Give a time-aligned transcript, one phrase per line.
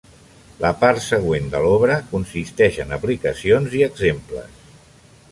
[0.61, 4.57] La part següent de l'obra consisteix en aplicacions i exemples.